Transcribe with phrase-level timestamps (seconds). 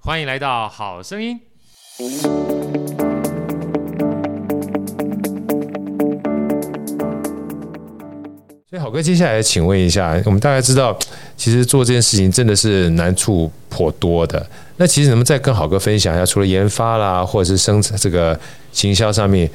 [0.00, 1.38] 欢迎来到好声音。
[8.70, 10.96] 所以好哥，接下来请问一下，我们大概知道，
[11.36, 14.44] 其实做这件事情真的是难处颇多的。
[14.76, 18.38] 那其实能不能再跟好哥分享一下，除了研发啦，或者是生产这个
[18.72, 19.50] 行销上面？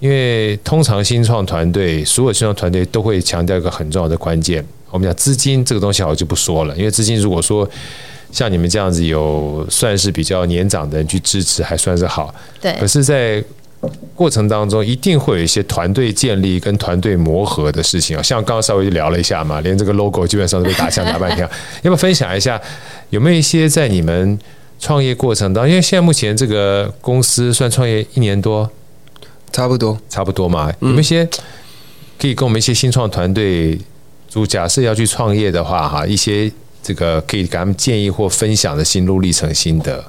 [0.00, 6.76] 因为通常新创团队，所有新创团队都会强调一个很重要的关键，我们讲资金这个东西，我就不说了。
[6.76, 7.68] 因为资金如果说
[8.30, 12.34] 像你们这样子有算是比较年长的人去支持，还算是好。
[12.60, 12.72] 对。
[12.80, 13.42] 可是，在
[14.14, 18.22] 过程当中，一定会有一些团队建立跟团队磨合的事情啊。
[18.22, 21.48] 像刚刚稍微聊了一下嘛，连这个 logo 基本上都被打枪打半天。
[21.82, 22.60] 要不要分享一下，
[23.10, 24.38] 有没有一些在你们
[24.80, 28.68] 创业过程当中，因为现在目前这个公司算创业一年多。
[29.50, 30.70] 差不多，差不多嘛。
[30.80, 31.26] 有没有一些
[32.20, 33.78] 可以跟我们一些新创团队，
[34.34, 40.04] 如假设要去创业的话，哈，一些这个可以给他们建议或分享的心路历程心得。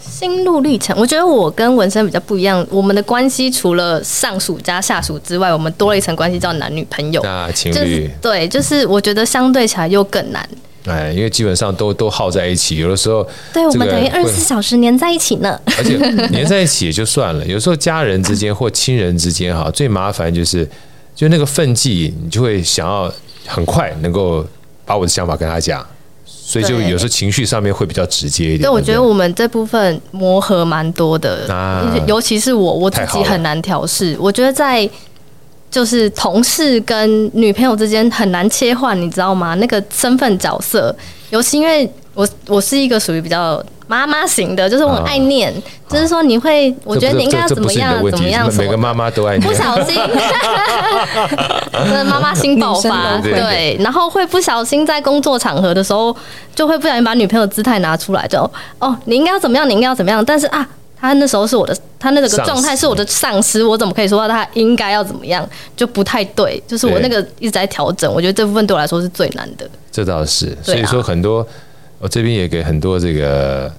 [0.00, 2.66] 心路历程，我觉得我跟文生比较不一样。
[2.70, 8.10] 我们的关系除了上属加下属之外，我们多了一层关系叫男女朋友，那情侣、就是。
[8.20, 10.48] 对，就是我觉得相对起来又更难。
[10.86, 15.60] 哎，因为基本上都都耗在一起，有的时候对我们等于二十四小时黏在一起呢。
[15.76, 15.96] 而且
[16.32, 20.68] 黏在一起也就算了，有时候家人之间或亲人之间哈，最麻烦就是
[21.14, 23.12] 就那个分际，你就会想要
[23.46, 24.44] 很快能够
[24.88, 25.86] 把我的想法跟他讲，
[26.24, 28.62] 所以就有时候情绪上面会比较直接一点。
[28.62, 34.16] 但，我觉得我们这部分磨合蛮多的，啊，尤其是我我自己很难调试。
[34.18, 34.88] 我觉得在。
[35.70, 39.54] 就是同事跟女朋友之间很难切换，你知道吗？
[39.56, 40.96] 那个身份角色，
[41.28, 49.96] 尤其因为我我是一个属于比较妈妈型的，就是我很爱念，哦、就是说你会，我觉得你应该要怎么样怎么样，每个妈妈都爱念，不小心，
[52.06, 56.14] 妈妈心爆发，对，然后会不小心在工作场合的时候，
[56.54, 58.38] 就会不小心把女朋友姿态拿出来，就
[58.78, 60.68] 哦，你应该要怎么样，你应该要怎么样，但是啊。
[61.00, 66.60] 他那时候是我的，他那个状态是我的上司，我怎么可以说他应该要怎么样，就不太对。
[66.66, 69.64] 就是我那个一直在调整，我觉得这部分对我来说是最难的。
[69.92, 71.46] 这倒是，所以说很多，
[71.98, 73.72] 我这边也给很多这个，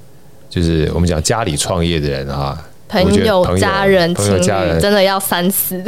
[0.49, 2.57] 就是我们讲家里创业的人啊，
[2.87, 5.83] 朋友、家人、朋友、家人，真的要三思。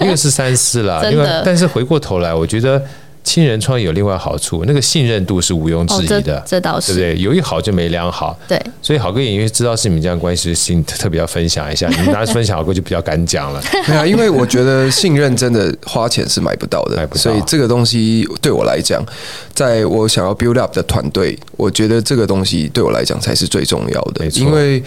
[0.00, 1.42] 一个是三思了， 真的。
[1.44, 2.82] 但是回过头来，我觉得。
[3.28, 7.22] 亲人创业有另外好处，那个信任度是毋庸置疑的，哦、这，这倒是，对不对？
[7.22, 8.58] 有一好就没两好，对。
[8.80, 11.86] 所以好哥也因为知道是你们这样关系，心特别要分享一下。
[11.90, 13.62] 你们拿分享，好哥就比较敢讲了。
[13.86, 17.20] 没有，因为我觉得信任真的花钱是买不到的，买不到。
[17.20, 19.04] 所以这个东西对我来讲，
[19.52, 24.26] 在我想要 build up 的团队，我觉得这个东西对我来讲才是最重要的。
[24.28, 24.82] 因为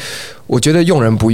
[0.47, 1.31] 我觉得用人不。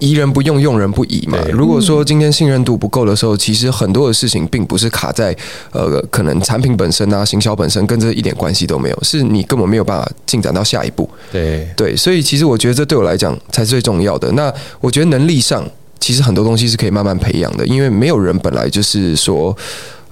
[0.00, 1.38] 疑人不用，用人不疑嘛。
[1.52, 5.36] 如果说今天信任度不够的时候，其实很多的事情并不是卡在
[5.70, 11.08] 呃，可能产品本身啊、行销本身跟这一点关系都没有，是你根本没有办法进展到下一步。
[11.30, 14.32] 对对，所以其实我觉得这对我来讲才是最重要的。
[14.32, 15.64] 那我觉得能力上，
[16.00, 19.56] 其实很多东西是可以慢慢培养的，因为没有人本来就是说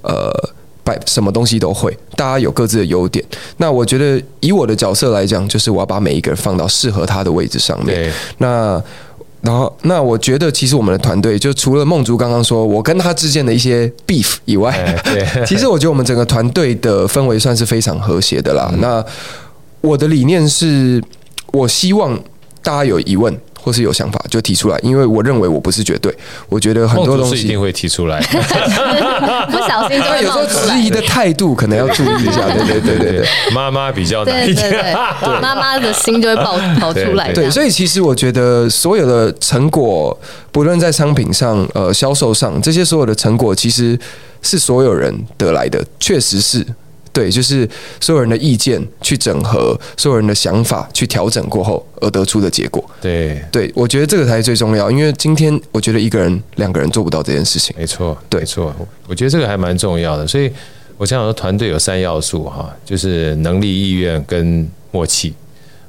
[0.02, 0.30] 呃，
[0.84, 3.24] 摆什么东西都会，大家有各自的优点。
[3.56, 8.12] 那我觉得以我的角色来讲，就是我要把每一个人放到适合他的位置上面。
[8.38, 8.82] 那
[9.40, 14.74] 然后，那我觉得其实我们的团队就除了梦竹刚刚说我跟他之间的一些 beef 以外，
[15.46, 18.72] 其实我觉得我们整个团队的氛围算是非常和谐的啦。
[18.78, 19.04] 那
[19.80, 21.02] 我的理念是，
[21.52, 22.18] 我希望
[22.62, 23.38] 大家有疑问。
[23.68, 26.10] 或是有想法就提出来，因为我认为我不是绝对，
[26.48, 28.18] 我觉得很多东西一定会提出来，
[29.52, 34.48] 不小心就会有时候质疑的态度可能要注意一下， 对对对对对，妈妈比较难。
[34.48, 34.94] 一点，对。
[35.42, 37.30] 妈妈的心就会爆跑出来。
[37.34, 40.18] 对，所以其实我觉得所有的成果，
[40.50, 43.98] 不论在商品上、呃销售上，这些所有的成果，其实
[44.40, 46.66] 是所有人得来的，确实是。
[47.12, 47.68] 对，就是
[48.00, 52.84] 所有人的意见去整合，所有人的想法去调整过后而得出的结果。
[53.00, 57.74] 对，对我觉得这个才是最重要，因为今天我觉得一个人、两个人做不到这件事情。
[57.78, 58.74] 没错，对，没错，
[59.06, 60.26] 我觉得这个还蛮重要的。
[60.26, 60.50] 所以
[60.96, 65.34] 我想说，团队有三要素哈，就是能力、意愿跟默契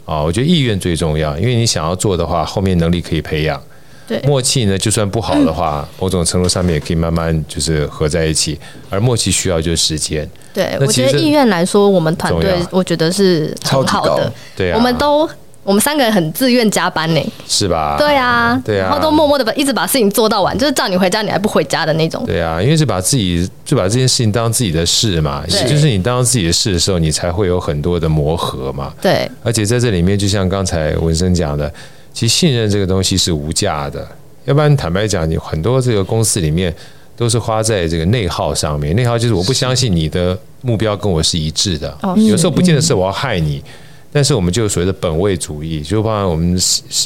[0.05, 0.21] 啊。
[0.21, 3.61] 我觉得意愿最重要，因为你想要做的话，后面能力可以培养
[4.09, 8.59] 对，默契呢，就算不好的话，某种程度上面也可以慢慢就是合在一起。
[8.89, 10.27] 而默契需要就是时间。
[10.51, 14.33] 对，我觉得意愿来说，我们团队我觉得是很好的。
[14.57, 15.29] 对啊，我们都。
[15.61, 17.95] 我们三个人很自愿加班呢，是吧？
[17.99, 22.25] 对啊，对啊，然后都默默的把一直把事情做到完，就是叫你回家你还不回家的那种。
[22.25, 28.91] 对啊，因为是把自己就把这件事情当自己的事嘛，也就是你当自己的事的时候，你才会有很多的磨合嘛。
[28.99, 31.71] 对，而且在这里面，就像刚才文生讲的，
[32.19, 34.05] 其实信任这个东西是无价的，
[34.43, 36.75] 要不然坦白讲，你很多这个公司里面
[37.15, 43.63] 都是花在这个内耗上面，内耗就是我不相信你的目标跟我是一致的，有时候不见得是我要害你。
[44.11, 46.59] 但是我们就有所谓的本位主义，就包括我们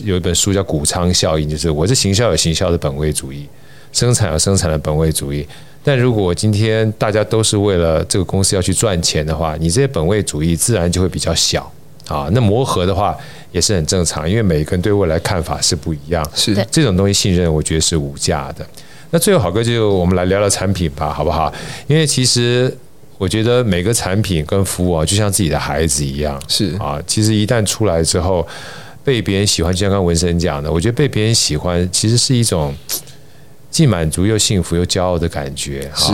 [0.03, 3.45] 有一本书叫谷仓效应，就是我是行销有行销的本位主义，
[3.91, 5.45] 生产有生产的本位主义。
[5.83, 11.71] 但如果今天大家都是为了这个公司要去赚钱的话，你这些本位主义自然就会比较小
[12.07, 12.29] 啊。
[12.31, 13.15] 那磨合的话
[13.51, 16.25] 也是很正常，因为每个人对未来看法是不一样。
[16.33, 18.65] 是这种东西信任，我觉得是无价的。
[19.11, 21.53] 那最后好哥就我们来聊聊产品吧，好不好？
[21.87, 22.75] 因为其实。
[23.19, 27.01] 我觉得每个产品跟服务啊，就像自己的孩子一样，是啊。
[27.07, 28.45] 其实一旦出来之后，
[29.01, 32.75] 被别人喜欢，就像刚刚文生讲的，我觉得被别人喜欢，其实是一种
[33.69, 35.89] 既满足又幸福又骄傲的感觉。
[35.95, 36.11] 是，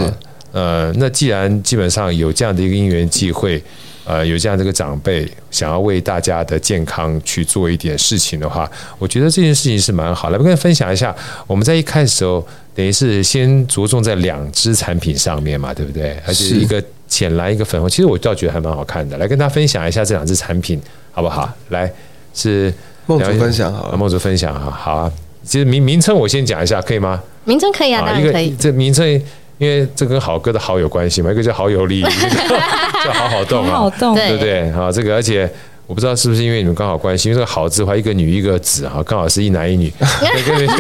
[0.52, 3.64] 呃，那既然基本上有这样的一个因缘际会，
[4.10, 10.38] 呃，有这样的一个长辈想要为大家的健康去做一点事情的话，我觉得这件事情是蛮好的。
[10.40, 11.16] 我跟你分享一下，
[11.46, 12.46] 我们在一开始的时候。
[12.76, 16.18] 等于是先着重在两支产品上面嘛，对不对？
[16.26, 17.90] 而且一个浅蓝，一个粉红。
[17.90, 19.18] 其实我倒觉得还蛮好看的。
[19.18, 20.82] 来跟大家分享一下这两支产品，
[21.12, 21.52] 好不好？
[21.70, 21.92] 来，
[22.34, 22.74] 是
[23.06, 25.12] 梦竹分享好了，梦竹分享哈，好啊。
[25.44, 27.22] 其实名名称我先讲一下，可以吗？
[27.44, 28.56] 名称可以啊，当然可以。
[28.58, 29.22] 这名称
[29.60, 32.30] 因为这跟好哥的好有关系嘛，一个叫好有力， 一个
[33.06, 34.72] 叫好好动啊，好动，对不对？
[34.72, 35.48] 啊，这个而且。
[35.90, 39.92] 我不知道是不是因为你们刚好关系，因为这个“好”字的话，一个女一个子哈，刚好是一男一女。
[40.46, 40.78] 跟你们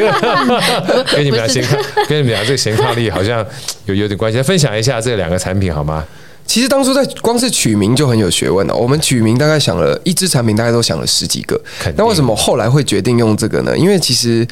[1.11, 3.43] 跟你们俩先看，跟你们俩这个贤伉俪好像
[3.85, 4.37] 有有点关系。
[4.37, 6.05] 来分享一下这两个产品好吗？
[6.45, 8.75] 其实当初在光是取名就很有学问了。
[8.75, 11.59] 我们取名大概想了一支产品，大概都想了十几个。
[11.95, 13.75] 那为什么后来会决定用这个呢？
[13.75, 14.47] 因为其实。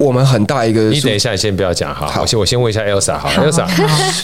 [0.00, 2.06] 我们很大一个，你等一下，你先不要讲哈。
[2.06, 3.68] 好，我先我先问一下 Elsa 好，Elsa，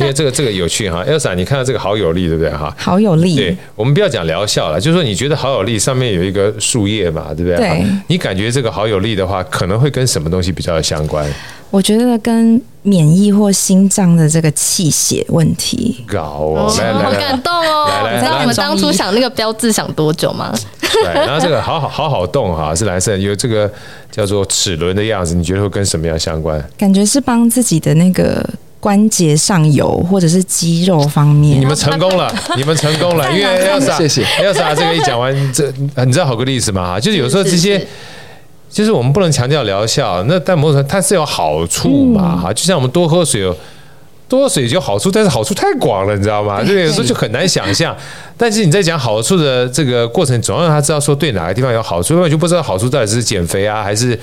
[0.01, 1.05] 因为这个这个有趣哈。
[1.05, 2.75] Elsa，你看到这个好有力，对不对哈？
[2.79, 3.37] 好有力。
[3.37, 7.57] 对，我们不要讲疗效了，就是说你觉得好有力，上面有一个树叶嘛，对不对？
[7.59, 7.85] 对。
[8.07, 11.31] 你感觉这个好有力的话，可能会跟什么东西比较相关？
[11.71, 16.05] 我觉得跟免疫或心脏的这个气血问题。
[16.07, 17.89] 搞哦，来来来，好感动哦！
[17.89, 20.55] 来来，你知道你们当初想那个标志想多久吗？
[20.81, 23.69] 对，然后这个好好好好动哈，是蓝色，有这个
[24.13, 26.65] 叫做齿轮的样子，你觉得会跟什么样相关？
[26.79, 28.49] 感觉是帮自己的那个
[28.79, 31.61] 关节上游或者是肌肉方面。
[31.61, 35.73] 你们成功了，你们成功了，因为 Elsa，谢谢 Elsa，这个一讲完，这
[36.05, 37.01] 你知道好个例子吗？
[37.01, 37.85] 就是有时候这些。
[38.69, 43.43] 就是我们不能强调疗效，那但某种它是有好处嘛哈，就像我们多喝水
[44.29, 46.63] 多喝水就好处，但是好处太广了，你知道吗？
[46.63, 47.97] 就有时候就很难想象。
[48.37, 54.19] 但是你在讲好处的这个过程，总要让他知道说对哪个地方有好处，不然就不知道好处到底是减肥啊还是。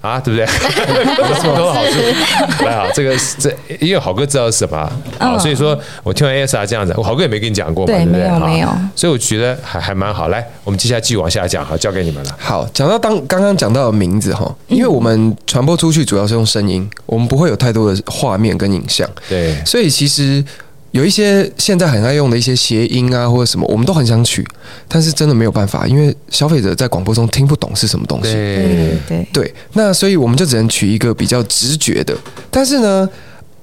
[0.00, 0.46] 啊，对不对？
[0.46, 8.22] 有这么多好处，来啊，这个这因为好哥知道是什么，好，所以说我听完 Elsa 这样子，我好哥也没跟你讲过嘛，对不对？
[8.22, 8.68] 没有，没有。
[8.94, 10.28] 所以我觉得还还蛮好。
[10.28, 12.36] 来，我们接下来继续往下讲，好，交给你们了。
[12.38, 20.44] 好，讲到当刚刚讲到的名字哈，因为我们传播出去主要是用声音，我们不会有太多的画面跟影像，对，所以其实。
[20.92, 24.46] 有一些现在很爱用的一些谐音啊，或者什么，我们都很想取，
[24.88, 28.32] 但是真的没有办法，因为消费者在广播中听不懂是什么东西。
[28.32, 32.16] 对对对，那所以我们就只能取一个比较直觉的。
[32.50, 33.08] 但是呢，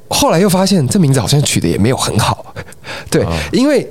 [0.07, 2.53] 后来又发现这名字好像取的也没有很好。
[3.09, 3.88] 对，因为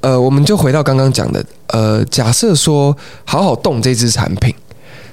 [0.00, 4.54] 呃，我们就回到刚刚讲的，呃，假设说好好动这支产品。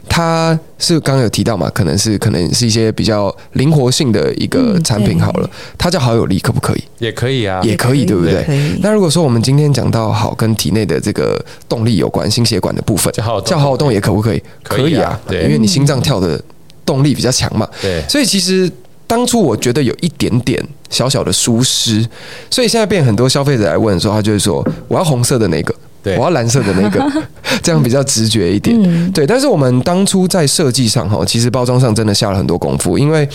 [0.10, 1.70] 它是刚刚有提到嘛？
[1.72, 5.50] 可能是可能是一些比较灵活性的一个产品好了。
[5.78, 6.84] 它叫好友力，可不可以？
[7.00, 8.46] 也可以啊，也可以，对不对？
[8.82, 13.24] 那如果说我们今天讲到好跟体内的这个动力有关，心血管的部分，叫
[13.58, 14.44] 好好动也可不可以？
[14.62, 16.40] 可以啊，对，因为你心脏跳的
[16.86, 17.68] 动力比较强嘛。
[17.82, 18.70] 对，所以其实
[19.08, 22.06] 当初我觉得有一点点小小的疏失，
[22.52, 25.74] 所以现在变很多消费者来问说，他就是说我要红色的那个。
[26.04, 27.04] 对，我要蓝色的那个，
[27.64, 28.78] 这样比较直觉一点。
[28.84, 33.28] 嗯、对，但是我们当初在设计上哈，其实包装上真的下了很多功夫，因为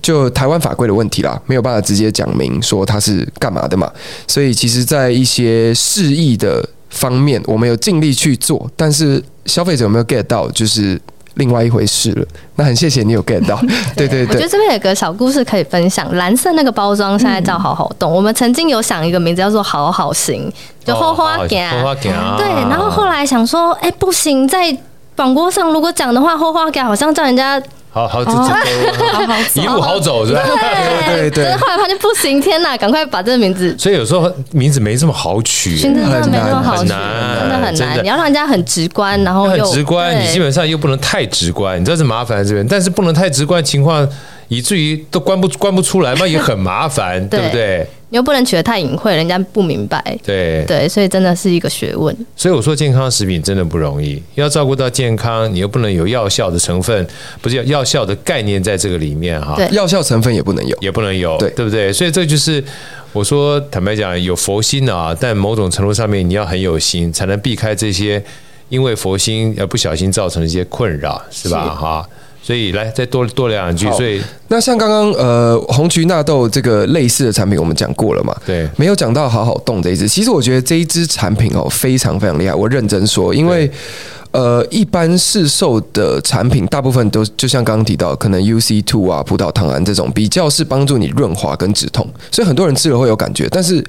[0.00, 3.92] 就台湾法规的问题啦，没有办法直接讲明说它是干嘛的嘛，
[4.26, 11.00] 所以其实，在一些示意的方面，我们有尽力去做，但是消费者有没有 get 到，就是。
[11.34, 13.56] 另外一回事了，那很谢谢你有 get 到，
[13.96, 14.28] 对对对。
[14.28, 20.52] 我觉得这边有个小故事可以分享，蓝色那个包装现在叫好好动，我们曾经有想一个名字叫做好好行，
[20.84, 22.12] 就花花行，花花行。
[22.36, 24.76] 对，然后后来想说，哎，不行，在
[25.16, 28.30] 广播上如果讲的话，花花行好像叫人家好好走，
[29.54, 30.42] 一路好走是吧？
[31.06, 31.56] 对对对。
[31.56, 33.76] 后来发现不行，天哪，赶快把这个名字。
[33.76, 38.02] 所以有时候名字没这么好取，真的没那么好取，真的很难。
[38.02, 44.08] 你要让人家很直观，然后很直观，你基本上又不能太直观，你知道是麻烦在这边，但是不能太直观情况，
[44.46, 47.86] 以至于都关不关不出来嘛，也很麻烦，对不对？
[48.10, 50.02] 你又不能取得太隐晦，人家不明白。
[50.22, 52.14] 对对，所以真的是一个学问。
[52.36, 57.06] 所以我说健康食品真的不容易，要照顾到健康，你又不能有药效的成分，
[57.40, 59.54] 不是药效的概念在这个里面哈。
[59.56, 61.92] 对，药效成分也不能有，也不能有，对对不对？
[61.92, 62.62] 所以这就是
[63.12, 68.20] 我说，坦白讲，有佛心啊，但某种程度上面你要很有心，才能避开这些
[68.68, 71.68] 因为佛心而不小心造成的一些困扰，是吧？
[71.74, 72.08] 哈。
[72.42, 73.90] 所以来再多多聊两句。
[73.92, 78.36] 所以那像刚刚呃红曲纳豆这个类似的产品，我们讲过了嘛？
[78.46, 80.08] 对，没有讲到好好动这一支。
[80.08, 83.70] 其实我觉得这一支产品哦非常非常厉害，我认真说，因为
[84.32, 93.84] 呃一般市售的产品大部分都就像刚刚提到，可能 UC Two 啊、葡萄糖胺这种比较是帮助你润滑跟止痛，所以很多人吃了会有感觉，但是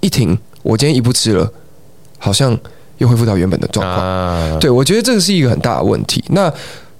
[0.00, 1.50] 一停，我今天一不吃了，
[2.18, 2.56] 好像
[2.98, 4.06] 又恢复到原本的状况。
[4.06, 6.22] 啊、对，我觉得这个是一个很大的问题。
[6.28, 6.52] 那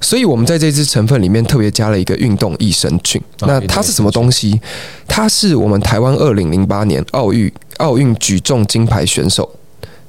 [0.07, 3.21] 所以，我们在这支成分里面特别加了一个运动益生菌。
[3.41, 4.61] 那它是什么东西？
[5.09, 9.51] 它是我们台湾二零零八年奥运奥运举重金牌选手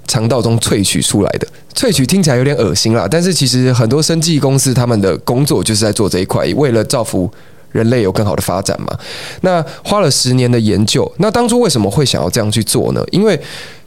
[0.06, 1.48] 肠道中萃取出来的。
[1.74, 7.28] 萃取听起来有点恶心啦，但是其实很多生技公司他们的工作就是在做这一块，为了造福
[7.72, 8.96] 人类有更好的发展嘛。
[9.42, 11.12] 那花了十年的研究。
[11.18, 13.04] 那当初为什么会想要这样去做呢？
[13.12, 13.40] 因为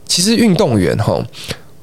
[0.05, 1.25] 其实运动员哈。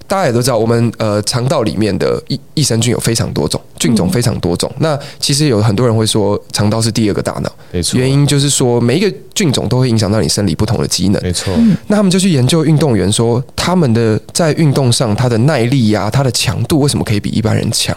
[0.07, 4.71] 大家也都知道，我们呃肠道里面的益益生菌有非常多种，菌种非常多种。
[4.79, 7.99] 那其实有很多人会说，肠道是第二个大脑，没错。
[7.99, 11.55] 原因就是说，每一个菌种都会影响到你生理不同的机能，没错。
[11.87, 17.97] 那他们就去研究运动员，说他们的在运动上，他的耐力呀、啊，他的强度为什么可以比一般人强？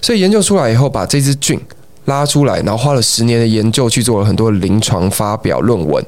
[0.00, 1.58] 所以研究出来以后，把这只菌
[2.04, 6.04] 拉出来，然后花了十年的研究去做了很多临床发表论文，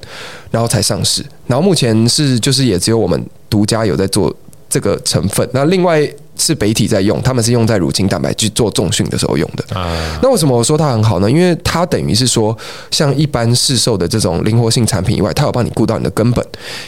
[0.50, 1.24] 然后才上市。
[1.46, 4.34] 然后目前是就是也只有我们独家有在做。
[4.72, 6.00] 这个成分，那另外
[6.40, 9.78] 是北体在用，他们是用在乳清蛋白去做重训的时候用的。
[9.78, 11.30] 啊，那为什么我说它很好呢？
[11.30, 12.56] 因为它等于是说，
[12.90, 16.44] 像一般市售的这种灵活性产品以外，它有帮你顾到你的根本。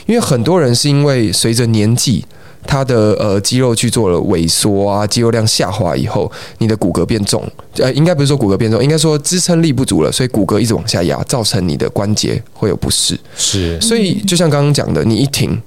[0.07, 2.25] 因为很多人是因为随着年纪，
[2.67, 13.19] 他的呃肌肉去做了萎缩啊，肌肉量下滑以后，你的骨骼变重，呃，应该不是说骨骼变重，应该说支撑力不足了，所以骨骼一直往下压，造成你的关节会有不适。
[13.37, 15.61] 是，所以就像刚刚讲的，你一停。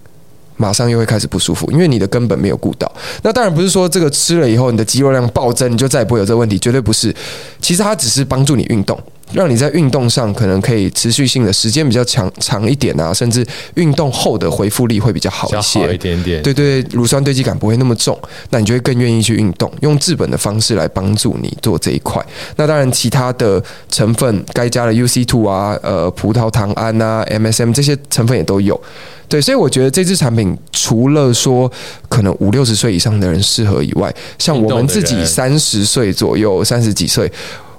[0.58, 2.92] 马上又会开始不舒服，因为你的根本没有顾到。
[3.24, 7.14] 那当然不是说这个吃了以后你的肌肉量暴增，你就再也不会有这个问题，绝对不是。
[7.60, 8.98] 其实它只是帮助你运动，
[9.34, 16.42] 让你在运动上可能可以持续性的时间比较长长一点啊，甚至运动后的恢复力会比较好一些，好一点点。
[16.44, 18.18] 对对，乳酸堆积感不会那么重，
[18.52, 22.24] 那你就会更愿意去运动，用治本的方式来帮助你做这一块。
[22.56, 28.80] 那当然，其他的成分该加的 UC two 啊，呃，葡萄糖胺啊，MSM 这些成分也都有。
[29.28, 31.70] 对，所以我觉得这支产品除了说
[32.08, 37.30] 可能五六十岁以上的人适合以外，像我们自己三十岁左右、三十几岁，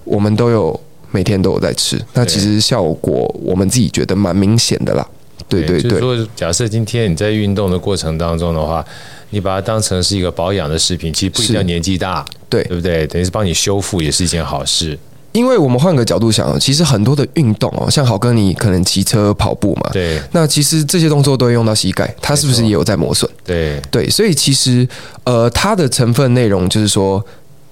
[0.02, 0.78] 我们都有
[1.16, 1.99] 每天都有在吃。
[2.12, 5.06] 那其实效果我们自己觉得蛮明显的啦。
[5.49, 8.85] 对对对，就是说，假设今天你在运动的过程当中的话，
[9.30, 13.06] 你把它当成是一个保养的食品，其实不一定要年纪大，对对不对？
[13.06, 14.99] 等于是帮你修复也是一件好事。
[15.32, 23.30] 因为我们换个角度想，其实很多的运动哦，像好哥你可能骑车跑步嘛，对，那其实这些动作都会用到膝盖，它是不是也有在磨损？
[23.44, 24.88] 对对，所以其实
[25.25, 27.25] 呃，它的成分内容就是说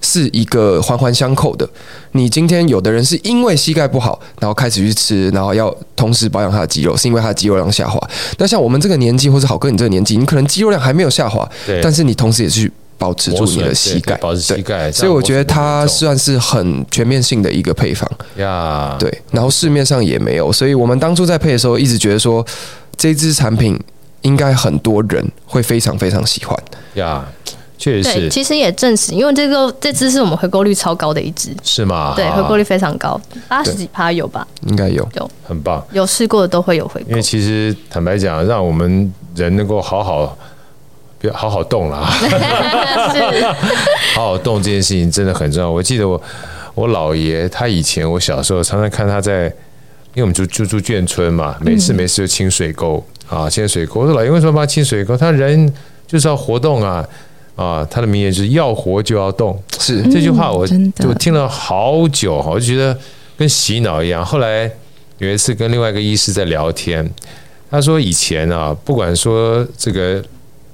[0.05, 1.67] 是一个环环相扣的。
[2.11, 7.99] 你今天有的人是因为膝盖不好，然后开始去吃，然后要同时保养他的肌肉，是因为他的肌肉量下滑。
[8.37, 12.71] 那像我们这个年纪，或是好哥你这个年纪，你可能肌肉量还没有下滑，对，但是你同时也去。
[12.97, 18.95] 保持住你的膝盖，保持膝盖，所以我觉得它算是很全面性的一个配方呀。
[18.97, 22.43] 对，然后市面上也没有，所以我们当初在配的时候，一直觉得说
[22.95, 23.77] 这支产品
[24.21, 26.57] 应该很多人会非常非常喜欢
[26.93, 27.27] 呀。
[27.77, 32.13] 确实是，其实也证实，因为这个这支是我们回购率超高的一支，是吗？
[32.15, 34.47] 对，回购率非常高，八十几趴有吧？
[34.67, 35.85] 应该有，有，很棒。
[35.91, 40.37] 有试过的都会有回购，因为其实坦白讲，让我们人能够好好。
[41.33, 42.05] 好好动了，
[44.13, 45.67] 好好动这件事情真的很重要。
[45.67, 46.21] 我记得我
[46.75, 49.45] 我姥爷他以前我小时候常常看他在，
[50.13, 54.01] 因为我们住住住眷村嘛，每次没事就清水沟啊，清水沟。
[54.01, 55.17] 我说老爷为什么帮清水沟？
[55.17, 55.73] 他人
[56.05, 57.03] 就是要活动啊
[57.55, 57.85] 啊！
[57.89, 62.97] 他的名言就是要活就要动，是这句话我就听了好久，我就觉得
[63.37, 64.25] 跟洗脑一样。
[64.25, 64.69] 后来
[65.17, 67.09] 有一次跟另外一个医师在聊天，
[67.71, 70.23] 他说以前啊，不管说这个。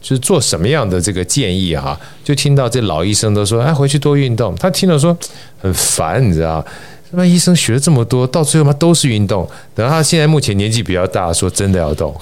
[0.02, 4.56] 就是做什么样的这个建议哈，就听到这老医生都说，哎，回去多运动。
[4.56, 5.16] 他听了说
[5.60, 6.66] 很烦，你知道，
[7.14, 9.46] 那医生学了这么多，到最后嘛都是运动。
[9.76, 12.16] 等到他现在目前年纪比较大，说真的要动，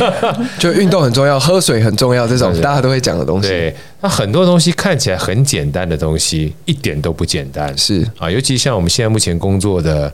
[0.58, 3.48] 就运动很重要，喝水很重要，这种大家都会讲的东西。
[3.48, 7.76] 对，那很多东西看起来很简单的东西，一点都不简单。
[7.76, 10.10] 是啊，尤其像我们现在目前工作的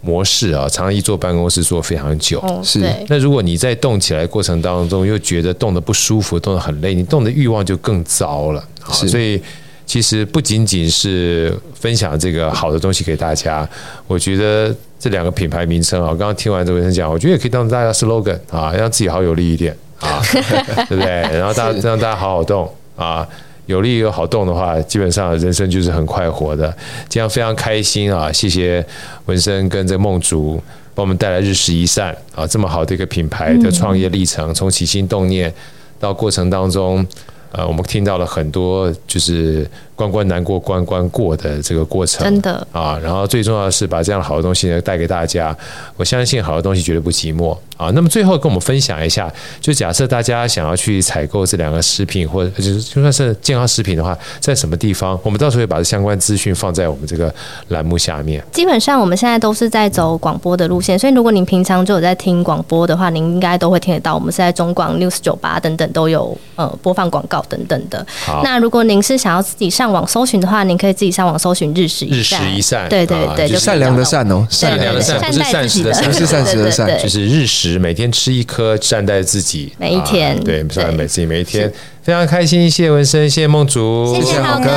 [0.00, 2.38] 模式啊，常常一坐办公室坐非常久。
[2.40, 2.88] 哦、是。
[3.08, 8.64] 那如果你在动起来过程当中又觉得动得不舒服，动得很累，你动的欲望就更糟了。
[8.92, 9.08] 是。
[9.08, 9.42] 所以。
[9.86, 13.66] 其实不仅仅是分享这个好的东西给大家，
[14.08, 20.20] 我觉得这两个品牌名称啊，刚刚听完这文生讲，我觉得也可以当大家 slogan 啊，让自己好有力一点啊，
[20.88, 21.06] 对不对？
[21.06, 23.26] 然后大家让大家好好动啊，
[23.66, 26.76] 有力又好动的话，基本上人生就是很快活的。
[27.08, 28.32] 这样非常开心啊！
[28.32, 28.84] 谢谢
[29.26, 30.60] 文生跟这个梦竹
[30.96, 35.54] 帮我们带来日食一善啊，这么好的一个品牌的创业历程，从起心动念
[36.00, 37.06] 到过程当中。
[37.56, 39.66] 呃，我们听到了很多，就是
[39.96, 42.96] 关关难过关关过的这个过程，真的啊。
[43.02, 45.56] 然后最重要的是把这样好的东西呢带给大家。
[45.96, 47.90] 我相信好的东西绝对不寂寞啊。
[47.94, 55.18] 那么最后跟我们分享一下，就假设大家想要去采购这两个食品，或者就是就算是健康食品的话，在什么地方？
[55.22, 57.34] 我们到时候会把这相关资讯放在我们这个
[57.68, 58.44] 栏目下面。
[58.52, 64.14] 基本上我们现在都是在走广播的路线，所以如果您平常就有在听广播的话，您应该都会听得到。
[64.14, 67.36] 我们是在中广 News 九八等等都有呃播放广告。
[67.48, 68.04] 等等的。
[68.42, 72.10] 那如果您是想要自己上网搜寻的话，您可以自己上网搜寻日食一。
[72.10, 84.70] 日食一善，对对对，就善良的善哦，善良的善，不是膳食的善，不是膳食的善，就是日食，每天吃一颗，善待自己，每一天，对，善待自己每一天，非常开心，谢谢文生，谢谢梦竹，谢谢好哥，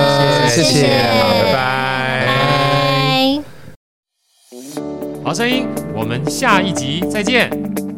[0.47, 0.87] 谢谢，
[1.19, 2.33] 好，拜拜，拜
[3.37, 3.43] 拜。
[5.23, 7.88] 好声音，我们下一集再见。